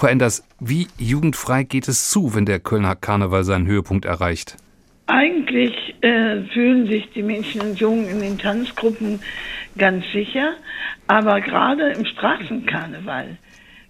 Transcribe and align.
Frau 0.00 0.06
Enders, 0.06 0.42
wie 0.58 0.86
jugendfrei 0.96 1.62
geht 1.62 1.86
es 1.86 2.08
zu, 2.08 2.34
wenn 2.34 2.46
der 2.46 2.58
Kölner 2.58 2.96
Karneval 2.96 3.44
seinen 3.44 3.66
Höhepunkt 3.66 4.06
erreicht? 4.06 4.56
Eigentlich 5.06 5.94
äh, 6.00 6.40
fühlen 6.54 6.86
sich 6.86 7.10
die 7.10 7.22
Mädchen 7.22 7.60
und 7.60 7.78
Jungen 7.78 8.08
in 8.08 8.20
den 8.20 8.38
Tanzgruppen 8.38 9.20
ganz 9.76 10.06
sicher, 10.14 10.54
aber 11.06 11.42
gerade 11.42 11.90
im 11.90 12.06
Straßenkarneval 12.06 13.36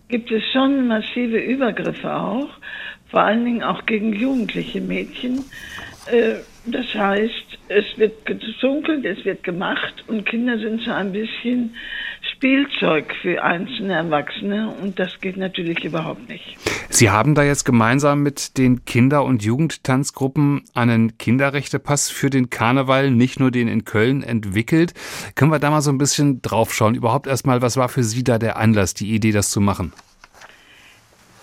gibt 0.08 0.32
es 0.32 0.42
schon 0.52 0.88
massive 0.88 1.38
Übergriffe 1.38 2.12
auch, 2.12 2.48
vor 3.08 3.20
allen 3.20 3.44
Dingen 3.44 3.62
auch 3.62 3.86
gegen 3.86 4.12
jugendliche 4.12 4.80
Mädchen. 4.80 5.44
Äh, 6.10 6.38
das 6.66 6.92
heißt, 6.92 7.58
es 7.68 7.84
wird 7.98 8.26
gezunkelt, 8.26 9.04
es 9.04 9.24
wird 9.24 9.44
gemacht 9.44 10.02
und 10.08 10.26
Kinder 10.26 10.58
sind 10.58 10.82
so 10.82 10.90
ein 10.90 11.12
bisschen 11.12 11.76
Spielzeug 12.40 13.14
für 13.20 13.42
einzelne 13.42 13.92
Erwachsene 13.92 14.74
und 14.80 14.98
das 14.98 15.20
geht 15.20 15.36
natürlich 15.36 15.84
überhaupt 15.84 16.26
nicht. 16.26 16.56
Sie 16.88 17.10
haben 17.10 17.34
da 17.34 17.42
jetzt 17.42 17.66
gemeinsam 17.66 18.22
mit 18.22 18.56
den 18.56 18.86
Kinder- 18.86 19.24
und 19.24 19.44
Jugendtanzgruppen 19.44 20.62
einen 20.72 21.18
Kinderrechtepass 21.18 22.08
für 22.08 22.30
den 22.30 22.48
Karneval, 22.48 23.10
nicht 23.10 23.40
nur 23.40 23.50
den 23.50 23.68
in 23.68 23.84
Köln, 23.84 24.22
entwickelt. 24.22 24.94
Können 25.34 25.52
wir 25.52 25.58
da 25.58 25.70
mal 25.70 25.82
so 25.82 25.90
ein 25.90 25.98
bisschen 25.98 26.40
draufschauen? 26.40 26.94
Überhaupt 26.94 27.26
erstmal, 27.26 27.60
was 27.60 27.76
war 27.76 27.90
für 27.90 28.04
Sie 28.04 28.24
da 28.24 28.38
der 28.38 28.56
Anlass, 28.56 28.94
die 28.94 29.14
Idee, 29.14 29.32
das 29.32 29.50
zu 29.50 29.60
machen? 29.60 29.92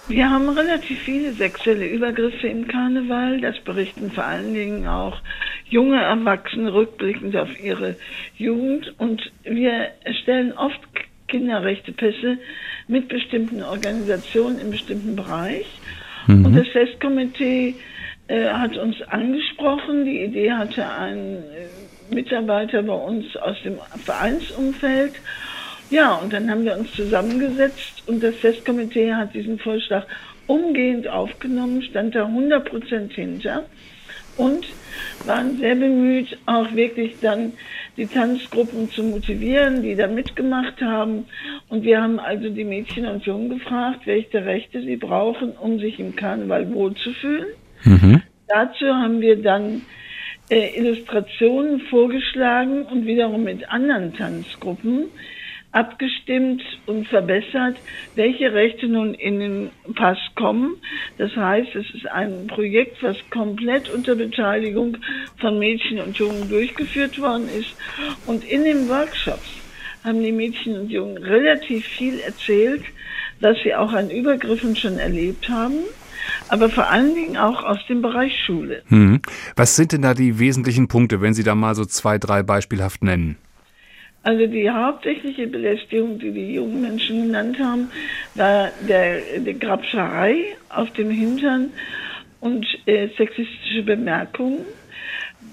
Wir 0.07 0.31
haben 0.31 0.49
relativ 0.49 0.99
viele 1.01 1.33
sexuelle 1.33 1.85
Übergriffe 1.85 2.47
im 2.47 2.67
Karneval. 2.67 3.41
Das 3.41 3.59
berichten 3.59 4.09
vor 4.09 4.23
allen 4.23 4.53
Dingen 4.53 4.87
auch 4.87 5.21
junge 5.69 6.01
Erwachsene 6.01 6.73
rückblickend 6.73 7.35
auf 7.35 7.49
ihre 7.61 7.95
Jugend. 8.37 8.93
Und 8.97 9.31
wir 9.43 9.89
stellen 10.21 10.53
oft 10.53 10.79
Kinderrechtepässe 11.27 12.37
mit 12.87 13.07
bestimmten 13.09 13.63
Organisationen 13.63 14.59
im 14.59 14.71
bestimmten 14.71 15.15
Bereich. 15.15 15.65
Mhm. 16.27 16.45
Und 16.45 16.55
das 16.55 16.67
Festkomitee 16.69 17.75
äh, 18.27 18.47
hat 18.49 18.77
uns 18.77 19.01
angesprochen. 19.03 20.05
Die 20.05 20.23
Idee 20.23 20.51
hatte 20.51 20.87
ein 20.89 21.37
äh, 21.37 22.13
Mitarbeiter 22.15 22.83
bei 22.83 22.93
uns 22.93 23.35
aus 23.37 23.57
dem 23.63 23.77
Vereinsumfeld. 24.03 25.13
Ja, 25.89 26.15
und 26.15 26.33
dann 26.33 26.49
haben 26.49 26.65
wir 26.65 26.77
uns 26.77 26.91
zusammengesetzt 26.93 28.03
und 28.07 28.21
das 28.21 28.35
Festkomitee 28.35 29.13
hat 29.13 29.33
diesen 29.33 29.57
Vorschlag 29.57 30.05
umgehend 30.45 31.07
aufgenommen, 31.07 31.81
stand 31.81 32.15
da 32.15 32.25
100 32.25 32.69
Prozent 32.69 33.13
hinter 33.13 33.65
und 34.37 34.65
waren 35.25 35.57
sehr 35.57 35.75
bemüht, 35.75 36.37
auch 36.45 36.73
wirklich 36.73 37.15
dann 37.21 37.53
die 37.97 38.07
Tanzgruppen 38.07 38.89
zu 38.91 39.03
motivieren, 39.03 39.81
die 39.81 39.95
da 39.95 40.07
mitgemacht 40.07 40.81
haben. 40.81 41.25
Und 41.69 41.83
wir 41.83 42.01
haben 42.01 42.19
also 42.19 42.49
die 42.49 42.63
Mädchen 42.63 43.05
und 43.07 43.25
Jungen 43.25 43.49
gefragt, 43.49 44.01
welche 44.05 44.45
Rechte 44.45 44.81
sie 44.81 44.97
brauchen, 44.97 45.51
um 45.51 45.79
sich 45.79 45.99
im 45.99 46.15
Karneval 46.15 46.71
wohlzufühlen. 46.73 47.47
Mhm. 47.83 48.21
Dazu 48.47 48.85
haben 48.85 49.19
wir 49.19 49.41
dann 49.41 49.81
äh, 50.49 50.77
Illustrationen 50.77 51.81
vorgeschlagen 51.81 52.83
und 52.83 53.05
wiederum 53.05 53.43
mit 53.43 53.69
anderen 53.69 54.13
Tanzgruppen 54.13 55.05
abgestimmt 55.77 56.63
und 56.87 57.07
verbessert, 57.07 57.77
welche 58.15 58.51
Rechte 58.51 58.87
nun 58.87 59.13
in 59.13 59.39
den 59.39 59.69
Pass 59.93 60.17
kommen. 60.35 60.77
Das 61.19 61.35
heißt, 61.35 61.75
es 61.75 61.85
ist 61.93 62.07
ein 62.07 62.47
Projekt, 62.47 63.03
was 63.03 63.17
komplett 63.29 63.87
unter 63.89 64.15
Beteiligung 64.15 64.97
von 65.37 65.59
Mädchen 65.59 65.99
und 65.99 66.17
Jungen 66.17 66.49
durchgeführt 66.49 67.21
worden 67.21 67.47
ist. 67.47 67.75
Und 68.25 68.43
in 68.43 68.63
den 68.63 68.89
Workshops 68.89 69.49
haben 70.03 70.23
die 70.23 70.31
Mädchen 70.31 70.79
und 70.79 70.89
Jungen 70.89 71.17
relativ 71.17 71.85
viel 71.85 72.19
erzählt, 72.21 72.83
was 73.39 73.57
sie 73.63 73.75
auch 73.75 73.93
an 73.93 74.09
Übergriffen 74.09 74.75
schon 74.75 74.97
erlebt 74.97 75.47
haben 75.47 75.83
aber 76.49 76.69
vor 76.69 76.89
allen 76.89 77.15
Dingen 77.15 77.37
auch 77.37 77.63
aus 77.63 77.79
dem 77.87 78.01
Bereich 78.01 78.33
Schule. 78.45 78.83
Hm. 78.87 79.21
Was 79.55 79.75
sind 79.75 79.93
denn 79.93 80.01
da 80.01 80.13
die 80.13 80.39
wesentlichen 80.39 80.89
Punkte, 80.89 81.21
wenn 81.21 81.33
Sie 81.33 81.43
da 81.43 81.55
mal 81.55 81.73
so 81.73 81.85
zwei, 81.85 82.17
drei 82.17 82.43
beispielhaft 82.43 83.01
nennen? 83.01 83.37
Also 84.27 84.45
die 84.45 84.69
hauptsächliche 84.69 85.47
Belästigung, 85.47 86.19
die 86.19 86.31
die 86.31 86.55
jungen 86.55 86.81
Menschen 86.81 87.27
genannt 87.27 87.57
haben, 87.59 87.89
war 88.35 88.73
der, 88.81 89.39
die 89.39 89.57
Grabscherei 89.57 90.57
auf 90.67 90.91
dem 90.95 91.09
Hintern 91.09 91.71
und 92.41 92.65
äh, 92.87 93.07
sexistische 93.17 93.83
Bemerkungen. 93.83 94.65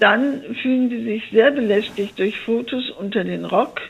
Dann 0.00 0.42
fühlen 0.60 0.90
sie 0.90 1.04
sich 1.04 1.22
sehr 1.30 1.52
belästigt 1.52 2.18
durch 2.18 2.36
Fotos 2.40 2.90
unter 2.98 3.22
den 3.22 3.44
Rock. 3.44 3.80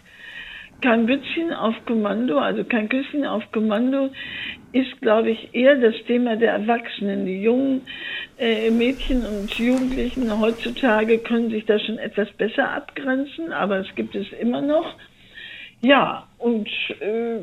Kein 0.85 1.07
Bützchen 1.07 1.51
auf 1.51 1.75
Kommando, 1.87 2.37
also 2.37 2.63
kein 2.63 2.91
Küsschen 2.91 3.25
auf 3.25 3.43
Kommando, 3.53 4.11
ist, 4.73 5.01
glaube 5.01 5.31
ich, 5.31 5.55
eher 5.55 5.77
das 5.77 5.95
Thema 6.07 6.37
der 6.37 6.53
Erwachsenen. 6.53 7.25
Die 7.25 7.43
jungen 7.43 7.81
äh, 8.39 8.71
Mädchen 8.71 9.25
und 9.25 9.51
Jugendlichen 9.55 10.39
heutzutage 10.39 11.17
können 11.17 11.49
sich 11.49 11.65
da 11.65 11.79
schon 11.79 11.97
etwas 11.97 12.31
besser 12.33 12.71
abgrenzen, 12.71 13.51
aber 13.51 13.79
es 13.79 13.87
gibt 13.95 14.15
es 14.15 14.27
immer 14.39 14.61
noch. 14.61 14.95
Ja, 15.81 16.29
und 16.37 16.69
äh, 17.01 17.39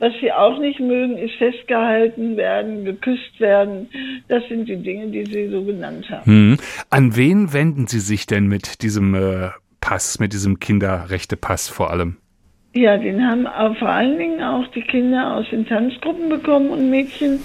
was 0.00 0.12
sie 0.20 0.32
auch 0.32 0.58
nicht 0.58 0.80
mögen, 0.80 1.18
ist 1.18 1.36
festgehalten 1.36 2.36
werden, 2.36 2.84
geküsst 2.84 3.38
werden. 3.38 3.88
Das 4.26 4.42
sind 4.48 4.68
die 4.68 4.82
Dinge, 4.82 5.06
die 5.06 5.24
Sie 5.24 5.50
so 5.50 5.62
genannt 5.62 6.10
haben. 6.10 6.24
Hm. 6.24 6.56
An 6.90 7.14
wen 7.14 7.52
wenden 7.52 7.86
Sie 7.86 8.00
sich 8.00 8.26
denn 8.26 8.48
mit 8.48 8.82
diesem 8.82 9.14
äh, 9.14 9.50
Pass, 9.80 10.18
mit 10.18 10.32
diesem 10.32 10.58
Kinderrechtepass 10.58 11.68
vor 11.68 11.92
allem? 11.92 12.16
Ja, 12.74 12.96
den 12.96 13.26
haben 13.28 13.46
auch 13.46 13.76
vor 13.76 13.90
allen 13.90 14.16
Dingen 14.16 14.42
auch 14.42 14.66
die 14.68 14.80
Kinder 14.80 15.36
aus 15.36 15.44
den 15.50 15.66
Tanzgruppen 15.66 16.30
bekommen 16.30 16.70
und 16.70 16.88
Mädchen. 16.88 17.44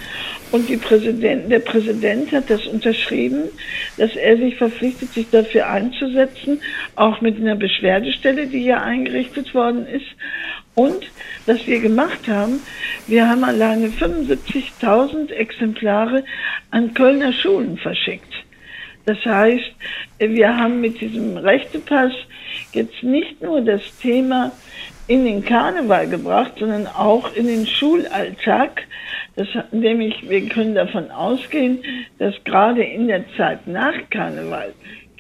Und 0.54 0.70
die 0.70 0.78
Präsident, 0.78 1.52
der 1.52 1.60
Präsident 1.60 2.32
hat 2.32 2.50
das 2.50 2.66
unterschrieben, 2.66 3.50
dass 3.98 4.16
er 4.16 4.38
sich 4.38 4.56
verpflichtet, 4.56 5.10
sich 5.10 5.30
dafür 5.30 5.68
einzusetzen, 5.70 6.62
auch 6.96 7.20
mit 7.20 7.36
einer 7.42 7.56
Beschwerdestelle, 7.56 8.48
die 8.48 8.64
ja 8.64 8.82
eingerichtet 8.82 9.54
worden 9.54 9.86
ist. 9.86 10.06
Und 10.76 11.12
was 11.46 11.68
wir 11.68 11.82
gemacht 11.82 12.30
haben, 12.30 12.62
wir 13.08 13.28
haben 13.28 13.44
alleine 13.44 13.88
75.000 13.88 15.32
Exemplare 15.32 16.24
an 16.72 16.94
Kölner 16.94 17.34
Schulen 17.34 17.78
verschickt. 17.78 18.47
Das 19.08 19.24
heißt, 19.24 19.72
wir 20.20 20.58
haben 20.58 20.82
mit 20.82 21.00
diesem 21.00 21.38
Rechtepass 21.38 22.12
jetzt 22.74 23.02
nicht 23.02 23.42
nur 23.42 23.62
das 23.62 23.82
Thema 24.02 24.52
in 25.08 25.24
den 25.24 25.46
Karneval 25.46 26.10
gebracht, 26.10 26.52
sondern 26.60 26.88
auch 26.88 27.34
in 27.34 27.48
den 27.48 27.66
Schulalltag. 27.66 28.84
Das, 29.38 29.48
nämlich, 29.72 30.30
wir 30.30 30.50
können 30.50 30.76
davon 30.76 31.10
ausgehen, 31.10 31.80
dass 32.20 32.36
gerade 32.44 32.84
in 32.84 33.08
der 33.08 33.24
Zeit 33.38 33.66
nach 33.66 33.96
Karneval 34.10 34.74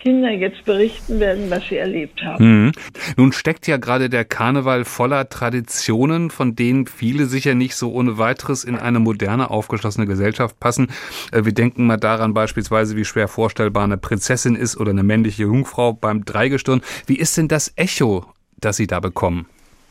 Kinder 0.07 0.31
jetzt 0.31 0.63
berichten 0.63 1.19
werden, 1.19 1.49
was 1.49 1.67
sie 1.67 1.75
erlebt 1.75 2.23
haben. 2.23 2.67
Mhm. 2.67 2.71
Nun 3.17 3.33
steckt 3.33 3.67
ja 3.67 3.75
gerade 3.75 4.09
der 4.09 4.23
Karneval 4.23 4.85
voller 4.85 5.27
Traditionen, 5.27 6.29
von 6.31 6.55
denen 6.55 6.87
viele 6.87 7.25
sicher 7.25 7.55
nicht 7.55 7.75
so 7.75 7.91
ohne 7.91 8.17
weiteres 8.17 8.63
in 8.63 8.77
eine 8.77 8.99
moderne, 8.99 9.49
aufgeschlossene 9.49 10.07
Gesellschaft 10.07 10.61
passen. 10.61 10.87
Äh, 11.33 11.43
wir 11.43 11.53
denken 11.53 11.87
mal 11.87 11.97
daran 11.97 12.33
beispielsweise, 12.33 12.95
wie 12.95 13.03
schwer 13.03 13.27
vorstellbar 13.27 13.83
eine 13.83 13.97
Prinzessin 13.97 14.55
ist 14.55 14.77
oder 14.77 14.91
eine 14.91 15.03
männliche 15.03 15.43
Jungfrau 15.43 15.91
beim 15.91 16.23
Dreigestirn. 16.23 16.79
Wie 17.05 17.17
ist 17.17 17.35
denn 17.35 17.49
das 17.49 17.73
Echo, 17.75 18.27
das 18.61 18.77
Sie 18.77 18.87
da 18.87 19.01
bekommen? 19.01 19.45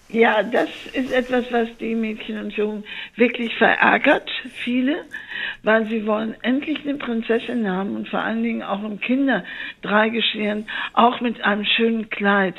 Ja, 0.08 0.44
das 0.44 0.68
ist 0.92 1.12
etwas, 1.12 1.46
was 1.50 1.68
die 1.80 1.96
Mädchen 1.96 2.38
und 2.38 2.52
Jungen 2.52 2.84
wirklich 3.16 3.52
verärgert, 3.56 4.30
viele, 4.62 5.04
weil 5.64 5.88
sie 5.88 6.06
wollen 6.06 6.36
endlich 6.42 6.78
eine 6.84 6.94
Prinzessin 6.94 7.68
haben 7.68 7.96
und 7.96 8.08
vor 8.08 8.20
allen 8.20 8.44
Dingen 8.44 8.62
auch 8.62 8.84
im 8.84 9.00
Kinder 9.00 9.42
dreigescheren, 9.82 10.66
auch 10.92 11.20
mit 11.20 11.42
einem 11.42 11.64
schönen 11.64 12.08
Kleid 12.08 12.54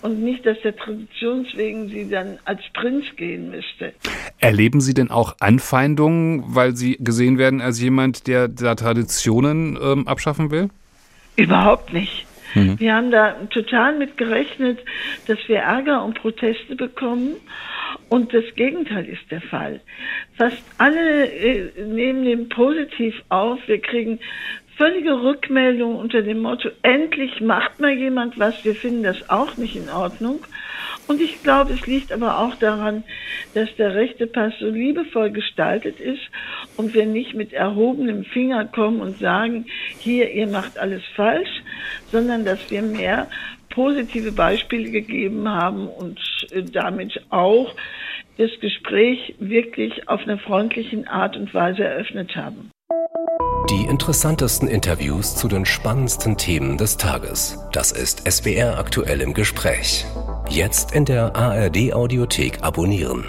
und 0.00 0.22
nicht, 0.22 0.46
dass 0.46 0.60
der 0.62 0.76
Traditionswegen 0.76 1.88
sie 1.88 2.08
dann 2.08 2.38
als 2.46 2.60
Prinz 2.72 3.04
gehen 3.16 3.50
müsste. 3.50 3.92
Erleben 4.38 4.80
Sie 4.80 4.94
denn 4.94 5.10
auch 5.10 5.36
Anfeindungen, 5.40 6.42
weil 6.46 6.74
Sie 6.74 6.96
gesehen 7.00 7.36
werden 7.36 7.60
als 7.60 7.80
jemand, 7.82 8.26
der 8.26 8.48
da 8.48 8.74
Traditionen 8.74 9.78
ähm, 9.82 10.08
abschaffen 10.08 10.50
will? 10.50 10.70
Überhaupt 11.36 11.92
nicht. 11.92 12.27
Mhm. 12.58 12.80
Wir 12.80 12.94
haben 12.94 13.10
da 13.10 13.32
total 13.50 13.96
mit 13.96 14.16
gerechnet, 14.16 14.78
dass 15.26 15.38
wir 15.48 15.58
Ärger 15.58 16.04
und 16.04 16.14
Proteste 16.14 16.76
bekommen. 16.76 17.36
Und 18.08 18.34
das 18.34 18.44
Gegenteil 18.54 19.06
ist 19.06 19.30
der 19.30 19.40
Fall. 19.40 19.80
Fast 20.36 20.62
alle 20.78 21.26
äh, 21.26 21.70
nehmen 21.82 22.24
den 22.24 22.48
positiv 22.48 23.14
auf. 23.28 23.58
Wir 23.66 23.80
kriegen 23.80 24.18
völlige 24.78 25.22
Rückmeldungen 25.22 25.96
unter 25.96 26.22
dem 26.22 26.40
Motto, 26.40 26.70
endlich 26.82 27.40
macht 27.40 27.80
mal 27.80 27.92
jemand 27.92 28.38
was. 28.38 28.64
Wir 28.64 28.76
finden 28.76 29.02
das 29.02 29.28
auch 29.28 29.56
nicht 29.56 29.74
in 29.74 29.90
Ordnung. 29.90 30.40
Und 31.08 31.20
ich 31.20 31.42
glaube, 31.42 31.72
es 31.72 31.86
liegt 31.86 32.12
aber 32.12 32.38
auch 32.38 32.54
daran, 32.54 33.02
dass 33.54 33.74
der 33.76 33.94
rechte 33.94 34.26
Pass 34.26 34.52
so 34.60 34.68
liebevoll 34.68 35.30
gestaltet 35.30 35.98
ist 35.98 36.20
und 36.76 36.94
wir 36.94 37.06
nicht 37.06 37.34
mit 37.34 37.52
erhobenem 37.52 38.24
Finger 38.24 38.66
kommen 38.66 39.00
und 39.00 39.18
sagen, 39.18 39.66
hier, 39.98 40.30
ihr 40.30 40.46
macht 40.46 40.78
alles 40.78 41.02
falsch, 41.16 41.62
sondern 42.10 42.44
dass 42.44 42.58
wir 42.70 42.82
mehr 42.82 43.28
positive 43.70 44.32
Beispiele 44.32 44.90
gegeben 44.90 45.48
haben 45.48 45.88
und 45.88 46.18
äh, 46.50 46.62
damit 46.62 47.20
auch 47.30 47.74
das 48.38 48.50
Gespräch 48.60 49.34
wirklich 49.38 50.08
auf 50.08 50.22
einer 50.22 50.38
freundlichen 50.38 51.06
Art 51.08 51.36
und 51.36 51.52
Weise 51.52 51.84
eröffnet 51.84 52.36
haben. 52.36 52.70
Die 53.70 53.84
interessantesten 53.90 54.66
Interviews 54.66 55.36
zu 55.36 55.46
den 55.48 55.66
spannendsten 55.66 56.36
Themen 56.36 56.78
des 56.78 56.96
Tages. 56.96 57.58
Das 57.72 57.92
ist 57.92 58.30
SWR 58.30 58.78
aktuell 58.78 59.20
im 59.20 59.34
Gespräch. 59.34 60.06
Jetzt 60.48 60.94
in 60.94 61.04
der 61.04 61.36
ARD 61.36 61.92
Audiothek 61.92 62.62
abonnieren. 62.62 63.26